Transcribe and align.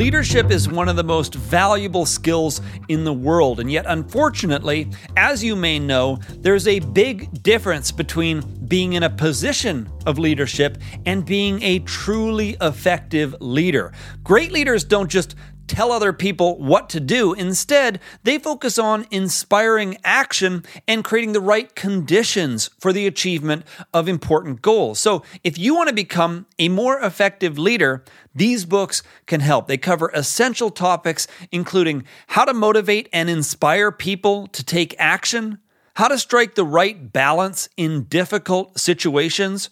Leadership 0.00 0.50
is 0.50 0.66
one 0.66 0.88
of 0.88 0.96
the 0.96 1.04
most 1.04 1.34
valuable 1.34 2.06
skills 2.06 2.62
in 2.88 3.04
the 3.04 3.12
world, 3.12 3.60
and 3.60 3.70
yet, 3.70 3.84
unfortunately, 3.86 4.88
as 5.18 5.44
you 5.44 5.54
may 5.54 5.78
know, 5.78 6.18
there's 6.38 6.66
a 6.66 6.78
big 6.78 7.42
difference 7.42 7.92
between 7.92 8.40
being 8.66 8.94
in 8.94 9.02
a 9.02 9.10
position 9.10 9.86
of 10.06 10.18
leadership 10.18 10.78
and 11.04 11.26
being 11.26 11.62
a 11.62 11.80
truly 11.80 12.56
effective 12.62 13.36
leader. 13.40 13.92
Great 14.24 14.52
leaders 14.52 14.84
don't 14.84 15.10
just 15.10 15.34
tell 15.70 15.92
other 15.92 16.12
people 16.12 16.58
what 16.58 16.90
to 16.90 16.98
do. 16.98 17.32
Instead, 17.32 18.00
they 18.24 18.38
focus 18.38 18.76
on 18.76 19.06
inspiring 19.12 19.96
action 20.02 20.64
and 20.88 21.04
creating 21.04 21.32
the 21.32 21.40
right 21.40 21.72
conditions 21.76 22.70
for 22.80 22.92
the 22.92 23.06
achievement 23.06 23.64
of 23.94 24.08
important 24.08 24.62
goals. 24.62 24.98
So, 24.98 25.22
if 25.44 25.56
you 25.58 25.76
want 25.76 25.88
to 25.88 25.94
become 25.94 26.46
a 26.58 26.68
more 26.68 27.00
effective 27.00 27.56
leader, 27.56 28.04
these 28.34 28.64
books 28.64 29.04
can 29.26 29.38
help. 29.38 29.68
They 29.68 29.78
cover 29.78 30.10
essential 30.12 30.70
topics, 30.70 31.28
including 31.52 32.04
how 32.26 32.44
to 32.44 32.52
motivate 32.52 33.08
and 33.12 33.30
inspire 33.30 33.92
people 33.92 34.48
to 34.48 34.64
take 34.64 34.96
action, 34.98 35.58
how 35.94 36.08
to 36.08 36.18
strike 36.18 36.56
the 36.56 36.64
right 36.64 37.12
balance 37.12 37.68
in 37.76 38.04
difficult 38.04 38.76
situations, 38.76 39.70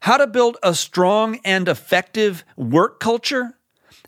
how 0.00 0.16
to 0.16 0.26
build 0.26 0.56
a 0.64 0.74
strong 0.74 1.38
and 1.44 1.68
effective 1.68 2.44
work 2.56 2.98
culture 2.98 3.56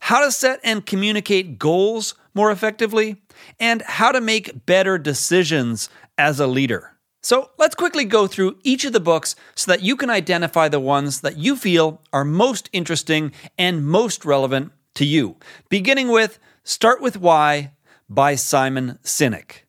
how 0.00 0.24
to 0.24 0.32
set 0.32 0.60
and 0.62 0.86
communicate 0.86 1.58
goals 1.58 2.14
more 2.34 2.50
effectively, 2.50 3.20
and 3.58 3.82
how 3.82 4.12
to 4.12 4.20
make 4.20 4.64
better 4.64 4.96
decisions 4.96 5.88
as 6.16 6.38
a 6.38 6.46
leader. 6.46 6.92
So 7.20 7.50
let's 7.58 7.74
quickly 7.74 8.04
go 8.04 8.26
through 8.26 8.58
each 8.62 8.84
of 8.84 8.92
the 8.92 9.00
books 9.00 9.34
so 9.56 9.70
that 9.72 9.82
you 9.82 9.96
can 9.96 10.08
identify 10.08 10.68
the 10.68 10.80
ones 10.80 11.20
that 11.22 11.36
you 11.36 11.56
feel 11.56 12.00
are 12.12 12.24
most 12.24 12.70
interesting 12.72 13.32
and 13.58 13.84
most 13.84 14.24
relevant 14.24 14.72
to 14.94 15.04
you. 15.04 15.36
Beginning 15.68 16.08
with 16.08 16.38
Start 16.62 17.00
with 17.00 17.18
Why 17.18 17.72
by 18.08 18.36
Simon 18.36 18.98
Sinek. 19.02 19.67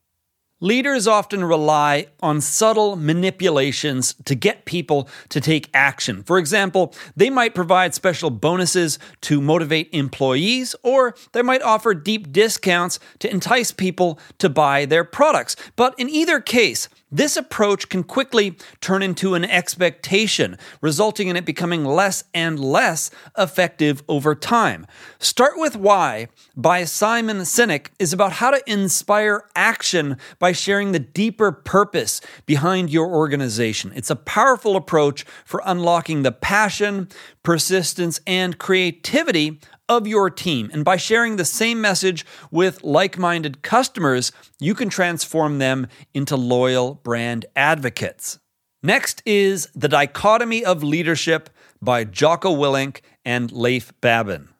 Leaders 0.62 1.06
often 1.06 1.42
rely 1.42 2.06
on 2.22 2.38
subtle 2.38 2.94
manipulations 2.94 4.14
to 4.26 4.34
get 4.34 4.66
people 4.66 5.08
to 5.30 5.40
take 5.40 5.70
action. 5.72 6.22
For 6.22 6.36
example, 6.36 6.94
they 7.16 7.30
might 7.30 7.54
provide 7.54 7.94
special 7.94 8.28
bonuses 8.28 8.98
to 9.22 9.40
motivate 9.40 9.88
employees, 9.92 10.76
or 10.82 11.14
they 11.32 11.40
might 11.40 11.62
offer 11.62 11.94
deep 11.94 12.30
discounts 12.30 12.98
to 13.20 13.30
entice 13.30 13.72
people 13.72 14.18
to 14.36 14.50
buy 14.50 14.84
their 14.84 15.02
products. 15.02 15.56
But 15.76 15.94
in 15.98 16.10
either 16.10 16.40
case, 16.40 16.90
this 17.12 17.36
approach 17.36 17.88
can 17.88 18.04
quickly 18.04 18.56
turn 18.80 19.02
into 19.02 19.34
an 19.34 19.44
expectation, 19.44 20.56
resulting 20.80 21.28
in 21.28 21.36
it 21.36 21.44
becoming 21.44 21.84
less 21.84 22.24
and 22.32 22.58
less 22.58 23.10
effective 23.36 24.02
over 24.08 24.34
time. 24.34 24.86
Start 25.18 25.54
with 25.56 25.76
Why 25.76 26.28
by 26.56 26.84
Simon 26.84 27.38
Sinek 27.38 27.88
is 27.98 28.12
about 28.12 28.34
how 28.34 28.50
to 28.50 28.62
inspire 28.70 29.44
action 29.56 30.16
by 30.38 30.52
sharing 30.52 30.92
the 30.92 30.98
deeper 30.98 31.50
purpose 31.52 32.20
behind 32.46 32.90
your 32.90 33.08
organization. 33.08 33.92
It's 33.94 34.10
a 34.10 34.16
powerful 34.16 34.76
approach 34.76 35.24
for 35.44 35.62
unlocking 35.64 36.22
the 36.22 36.32
passion, 36.32 37.08
persistence, 37.42 38.20
and 38.26 38.58
creativity 38.58 39.60
of 39.90 40.06
your 40.06 40.30
team. 40.30 40.70
And 40.72 40.84
by 40.84 40.96
sharing 40.96 41.34
the 41.34 41.44
same 41.44 41.80
message 41.80 42.24
with 42.52 42.84
like 42.84 43.18
minded 43.18 43.62
customers, 43.62 44.30
you 44.60 44.72
can 44.72 44.88
transform 44.88 45.58
them 45.58 45.88
into 46.14 46.36
loyal 46.36 46.94
brand 46.94 47.44
advocates. 47.56 48.38
Next 48.84 49.20
is 49.26 49.68
The 49.74 49.88
Dichotomy 49.88 50.64
of 50.64 50.84
Leadership 50.84 51.50
by 51.82 52.04
Jocko 52.04 52.54
Willink 52.54 53.00
and 53.24 53.50
Leif 53.50 53.92
Babin. 54.00 54.50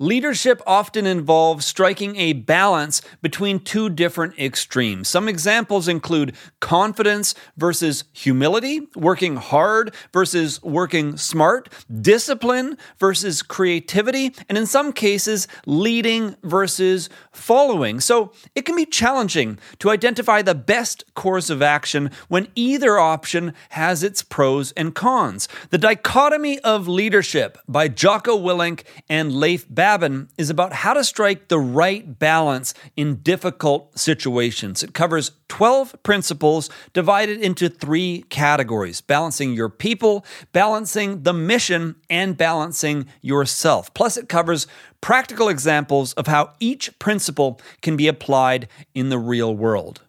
Leadership 0.00 0.62
often 0.64 1.08
involves 1.08 1.66
striking 1.66 2.14
a 2.14 2.32
balance 2.32 3.02
between 3.20 3.58
two 3.58 3.88
different 3.88 4.38
extremes. 4.38 5.08
Some 5.08 5.28
examples 5.28 5.88
include 5.88 6.36
confidence 6.60 7.34
versus 7.56 8.04
humility, 8.12 8.86
working 8.94 9.34
hard 9.34 9.92
versus 10.12 10.62
working 10.62 11.16
smart, 11.16 11.68
discipline 12.00 12.78
versus 13.00 13.42
creativity, 13.42 14.32
and 14.48 14.56
in 14.56 14.66
some 14.66 14.92
cases, 14.92 15.48
leading 15.66 16.36
versus 16.44 17.08
following. 17.32 17.98
So 17.98 18.30
it 18.54 18.62
can 18.62 18.76
be 18.76 18.86
challenging 18.86 19.58
to 19.80 19.90
identify 19.90 20.42
the 20.42 20.54
best 20.54 21.12
course 21.14 21.50
of 21.50 21.60
action 21.60 22.12
when 22.28 22.46
either 22.54 23.00
option 23.00 23.52
has 23.70 24.04
its 24.04 24.22
pros 24.22 24.70
and 24.72 24.94
cons. 24.94 25.48
The 25.70 25.78
Dichotomy 25.78 26.60
of 26.60 26.86
Leadership 26.86 27.58
by 27.66 27.88
Jocko 27.88 28.38
Willink 28.38 28.84
and 29.08 29.32
Leif 29.32 29.66
Babin 29.68 29.87
Babin 29.88 30.28
is 30.36 30.50
about 30.50 30.74
how 30.74 30.92
to 30.92 31.02
strike 31.02 31.48
the 31.48 31.58
right 31.58 32.18
balance 32.18 32.74
in 32.94 33.22
difficult 33.22 33.98
situations. 33.98 34.82
It 34.82 34.92
covers 34.92 35.30
12 35.48 36.02
principles 36.02 36.68
divided 36.92 37.40
into 37.40 37.70
three 37.70 38.26
categories 38.28 39.00
balancing 39.00 39.54
your 39.54 39.70
people, 39.70 40.26
balancing 40.52 41.22
the 41.22 41.32
mission, 41.32 41.96
and 42.10 42.36
balancing 42.36 43.06
yourself. 43.22 43.94
Plus, 43.94 44.18
it 44.18 44.28
covers 44.28 44.66
practical 45.00 45.48
examples 45.48 46.12
of 46.12 46.26
how 46.26 46.52
each 46.60 46.98
principle 46.98 47.58
can 47.80 47.96
be 47.96 48.08
applied 48.08 48.68
in 48.94 49.08
the 49.08 49.18
real 49.18 49.56
world. 49.56 50.02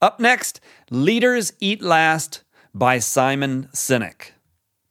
Up 0.00 0.18
next, 0.18 0.60
Leaders 0.90 1.52
Eat 1.60 1.82
Last 1.82 2.42
by 2.72 2.98
Simon 2.98 3.68
Sinek. 3.74 4.30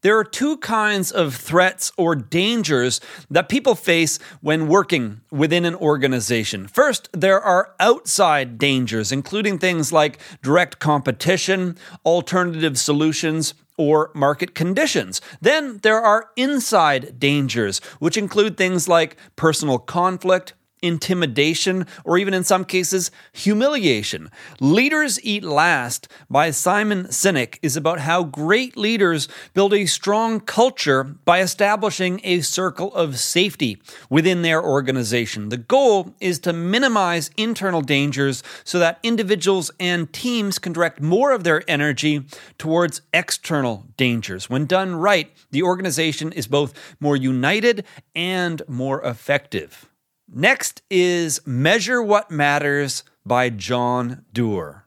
There 0.05 0.19
are 0.19 0.23
two 0.23 0.57
kinds 0.57 1.11
of 1.11 1.33
threats 1.33 1.91
or 1.97 2.13
dangers 2.13 3.01
that 3.31 3.49
people 3.49 3.73
face 3.73 4.19
when 4.39 4.67
working 4.67 5.21
within 5.31 5.65
an 5.65 5.73
organization. 5.73 6.67
First, 6.67 7.09
there 7.11 7.41
are 7.41 7.73
outside 7.79 8.59
dangers, 8.59 9.11
including 9.11 9.57
things 9.57 9.91
like 9.91 10.19
direct 10.43 10.77
competition, 10.77 11.75
alternative 12.05 12.77
solutions, 12.77 13.55
or 13.79 14.11
market 14.13 14.53
conditions. 14.53 15.21
Then 15.41 15.79
there 15.81 16.01
are 16.01 16.29
inside 16.35 17.17
dangers, 17.19 17.79
which 17.97 18.15
include 18.15 18.57
things 18.57 18.87
like 18.87 19.17
personal 19.35 19.79
conflict, 19.79 20.53
intimidation, 20.81 21.85
or 22.03 22.17
even 22.17 22.33
in 22.33 22.43
some 22.43 22.65
cases, 22.65 23.11
humiliation. 23.33 24.29
Leaders 24.59 25.19
Eat 25.23 25.43
Last 25.43 26.07
by 26.29 26.51
Simon 26.51 27.05
Sinek 27.05 27.57
is 27.61 27.75
about 27.75 27.99
how 28.01 28.23
great 28.23 28.77
leaders 28.77 29.27
build 29.53 29.73
a 29.73 29.85
strong 29.85 30.39
culture 30.39 31.03
by 31.03 31.41
establishing 31.41 32.21
a 32.23 32.41
circle 32.41 32.93
of 32.93 33.19
safety 33.19 33.81
within 34.09 34.41
their 34.41 34.63
organization. 34.63 35.49
The 35.49 35.57
goal 35.57 36.13
is 36.19 36.39
to 36.39 36.53
minimize 36.53 37.31
internal 37.37 37.81
dangers 37.81 38.43
so 38.63 38.79
that 38.79 38.99
individuals 39.03 39.71
and 39.79 40.11
teams 40.13 40.59
can 40.59 40.73
direct 40.73 41.01
more 41.01 41.31
of 41.31 41.43
their 41.43 41.63
energy 41.67 42.25
towards 42.57 43.01
external 43.13 43.85
dangers. 43.97 44.49
When 44.49 44.65
done 44.65 44.95
right, 44.95 45.31
the 45.51 45.63
organization 45.63 46.31
is 46.31 46.47
both 46.47 46.73
more 46.99 47.15
united 47.15 47.85
and 48.13 48.61
more 48.67 49.01
effective. 49.03 49.89
Next 50.27 50.81
is 50.89 51.39
Measure 51.45 52.01
What 52.01 52.31
Matters 52.31 53.03
by 53.25 53.51
John 53.51 54.25
Doerr. 54.33 54.85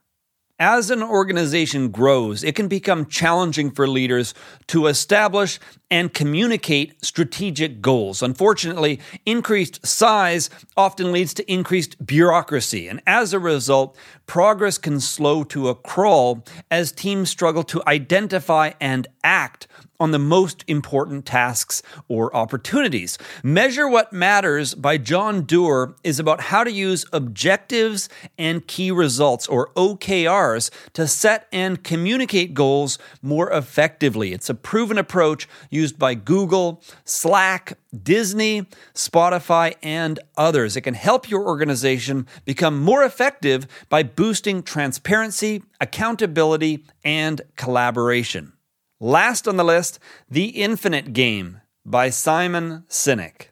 As 0.58 0.90
an 0.90 1.00
organization 1.00 1.90
grows, 1.90 2.42
it 2.42 2.56
can 2.56 2.66
become 2.66 3.06
challenging 3.06 3.70
for 3.70 3.86
leaders 3.86 4.34
to 4.66 4.88
establish 4.88 5.60
and 5.88 6.12
communicate 6.12 7.04
strategic 7.04 7.80
goals. 7.80 8.20
Unfortunately, 8.20 8.98
increased 9.24 9.86
size 9.86 10.50
often 10.76 11.12
leads 11.12 11.32
to 11.34 11.50
increased 11.50 12.04
bureaucracy, 12.04 12.88
and 12.88 13.00
as 13.06 13.32
a 13.32 13.38
result, 13.38 13.96
progress 14.26 14.76
can 14.76 14.98
slow 14.98 15.44
to 15.44 15.68
a 15.68 15.76
crawl 15.76 16.44
as 16.72 16.90
teams 16.90 17.30
struggle 17.30 17.62
to 17.62 17.80
identify 17.86 18.72
and 18.80 19.06
act 19.22 19.68
on 20.00 20.10
the 20.10 20.18
most 20.18 20.64
important 20.66 21.26
tasks 21.26 21.82
or 22.08 22.34
opportunities. 22.34 23.18
Measure 23.42 23.88
What 23.88 24.12
Matters 24.12 24.74
by 24.74 24.98
John 24.98 25.42
Doerr 25.42 25.94
is 26.04 26.20
about 26.20 26.40
how 26.40 26.64
to 26.64 26.70
use 26.70 27.04
objectives 27.12 28.08
and 28.36 28.66
key 28.66 28.90
results, 28.90 29.46
or 29.46 29.70
OKRs, 29.74 30.70
to 30.92 31.06
set 31.06 31.46
and 31.52 31.82
communicate 31.82 32.54
goals 32.54 32.98
more 33.22 33.50
effectively. 33.50 34.32
It's 34.32 34.50
a 34.50 34.54
proven 34.54 34.98
approach 34.98 35.48
used 35.70 35.98
by 35.98 36.14
Google, 36.14 36.82
Slack, 37.04 37.78
Disney, 38.02 38.66
Spotify, 38.94 39.74
and 39.82 40.20
others. 40.36 40.76
It 40.76 40.82
can 40.82 40.94
help 40.94 41.30
your 41.30 41.46
organization 41.46 42.26
become 42.44 42.82
more 42.82 43.02
effective 43.02 43.66
by 43.88 44.02
boosting 44.02 44.62
transparency, 44.62 45.62
accountability, 45.80 46.84
and 47.04 47.40
collaboration. 47.56 48.52
Last 49.00 49.46
on 49.46 49.56
the 49.56 49.64
list, 49.64 50.00
The 50.28 50.46
Infinite 50.46 51.12
Game 51.12 51.60
by 51.86 52.10
Simon 52.10 52.82
Sinek. 52.88 53.50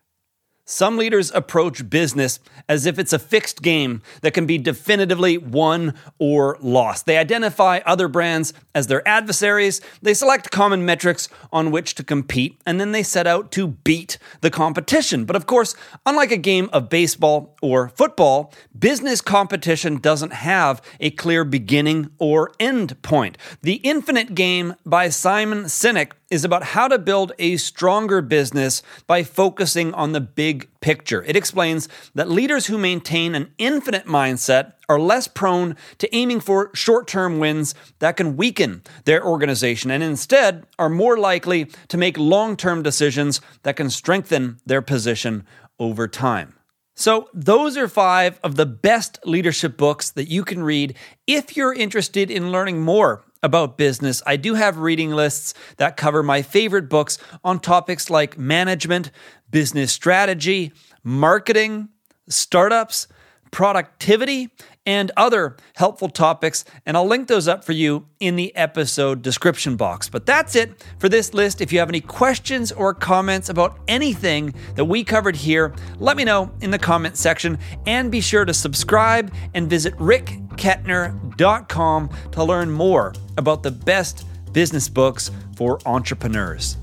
Some 0.69 0.97
leaders 0.97 1.31
approach 1.31 1.89
business 1.89 2.41
as 2.69 2.87
if 2.87 2.99
it's 2.99 3.13
a 3.13 3.21
fixed 3.21 3.63
game 3.63 4.03
that 4.23 4.35
can 4.35 4.47
be 4.47 4.59
definitively 4.59 5.39
won 5.39 5.95
or 6.19 6.59
lost. 6.61 7.07
They 7.07 7.19
identify 7.19 7.79
other 7.87 8.09
brands 8.09 8.53
as 8.75 8.89
their 8.89 9.07
adversaries, 9.07 9.81
they 10.03 10.13
select 10.13 10.51
common 10.51 10.85
metrics 10.85 11.29
on 11.53 11.71
which 11.71 11.95
to 11.95 12.03
compete, 12.03 12.61
and 12.67 12.81
then 12.81 12.91
they 12.91 13.05
set 13.05 13.29
out 13.29 13.53
to 13.53 13.69
beat 13.69 14.19
the 14.41 14.51
competition. 14.51 15.25
But 15.25 15.37
of 15.37 15.47
course, 15.47 15.77
unlike 16.05 16.33
a 16.33 16.37
game 16.37 16.69
of 16.73 16.89
baseball 16.89 17.57
or 17.63 17.91
football, 17.91 18.53
business 18.77 19.21
competition 19.21 19.99
doesn't 19.99 20.33
have 20.33 20.83
a 20.99 21.11
clear 21.11 21.45
beginning 21.45 22.11
or 22.19 22.51
end 22.59 23.01
point. 23.03 23.39
The 23.63 23.75
Infinite 23.85 24.35
Game 24.35 24.75
by 24.85 25.11
Simon 25.11 25.67
Sinek 25.67 26.11
is 26.31 26.45
about 26.45 26.63
how 26.65 26.89
to 26.89 26.99
build 26.99 27.33
a 27.39 27.57
stronger 27.57 28.21
business 28.21 28.83
by 29.07 29.23
focusing 29.23 29.95
on 29.95 30.13
the 30.13 30.21
big 30.21 30.69
picture. 30.81 31.23
It 31.23 31.37
explains 31.37 31.89
that 32.15 32.29
leaders 32.29 32.67
who 32.67 32.79
maintain 32.79 33.35
an 33.35 33.53
infinite 33.59 34.07
mindset 34.07 34.73
are 34.89 34.99
less 34.99 35.29
prone 35.29 35.77
to 35.99 36.15
aiming 36.15 36.41
for 36.41 36.71
short 36.75 37.07
term 37.07 37.39
wins 37.39 37.75
that 38.01 38.17
can 38.17 38.37
weaken 38.37 38.83
their 39.05 39.25
organization 39.25 39.91
and 39.91 40.03
instead 40.03 40.67
are 40.79 40.89
more 40.89 41.17
likely 41.17 41.67
to 41.89 41.97
make 41.97 42.19
long 42.19 42.57
term 42.57 42.83
decisions 42.83 43.41
that 43.63 43.77
can 43.77 43.91
strengthen 43.91 44.59
their 44.67 44.83
position 44.83 45.47
over 45.79 46.09
time. 46.09 46.56
So, 46.99 47.29
those 47.35 47.77
are 47.77 47.89
five 47.89 48.41
of 48.43 48.57
the 48.57 48.65
best 48.65 49.19
leadership 49.27 49.77
books 49.77 50.11
that 50.13 50.29
you 50.29 50.43
can 50.45 50.63
read 50.63 50.97
if 51.27 51.55
you're 51.55 51.75
interested 51.75 52.31
in 52.31 52.51
learning 52.51 52.81
more 52.81 53.23
about 53.43 53.77
business. 53.77 54.23
I 54.27 54.37
do 54.37 54.55
have 54.55 54.79
reading 54.79 55.11
lists 55.11 55.53
that 55.77 55.99
cover 55.99 56.23
my 56.23 56.41
favorite 56.41 56.89
books 56.89 57.19
on 57.45 57.61
topics 57.61 58.09
like 58.09 58.39
management, 58.39 59.11
business 59.51 59.93
strategy, 59.93 60.73
marketing, 61.05 61.91
startups, 62.31 63.09
productivity, 63.51 64.49
and 64.87 65.11
other 65.17 65.57
helpful 65.75 66.09
topics. 66.09 66.65
And 66.87 66.97
I'll 66.97 67.07
link 67.07 67.29
those 67.29 67.49
up 67.49 67.65
for 67.65 67.73
you 67.73 68.07
in 68.21 68.37
the 68.37 68.55
episode 68.57 69.23
description 69.23 69.77
box. 69.77 70.09
But 70.09 70.25
that's 70.25 70.55
it 70.55 70.85
for 70.99 71.09
this 71.09 71.35
list. 71.35 71.61
If 71.61 71.73
you 71.73 71.81
have 71.81 71.89
any 71.89 72.01
questions 72.01 72.71
or 72.73 72.95
comments 72.95 73.49
about 73.49 73.79
anything 73.89 74.55
that 74.77 74.85
we 74.85 75.03
covered 75.05 75.37
here, 75.37 75.75
let 75.99 76.17
me 76.17 76.25
know 76.25 76.53
in 76.61 76.71
the 76.71 76.79
comment 76.79 77.17
section. 77.17 77.59
And 77.87 78.11
be 78.11 78.21
sure 78.21 78.45
to 78.45 78.55
subscribe 78.55 79.33
and 79.55 79.69
visit 79.69 79.95
rickkettner.com 79.97 82.11
to 82.33 82.45
learn 82.45 82.71
more 82.71 83.15
about 83.37 83.63
the 83.63 83.73
best 83.73 84.27
business 84.53 84.89
books 84.89 85.31
for 85.57 85.79
entrepreneurs. 85.85 86.77